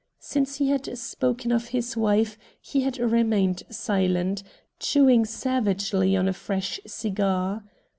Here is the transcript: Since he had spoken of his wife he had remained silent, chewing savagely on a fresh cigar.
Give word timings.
Since 0.17 0.55
he 0.55 0.69
had 0.69 0.97
spoken 0.97 1.51
of 1.51 1.67
his 1.67 1.95
wife 1.95 2.35
he 2.59 2.81
had 2.81 2.97
remained 2.97 3.61
silent, 3.69 4.41
chewing 4.79 5.25
savagely 5.27 6.17
on 6.17 6.27
a 6.27 6.33
fresh 6.33 6.79
cigar. 6.87 7.63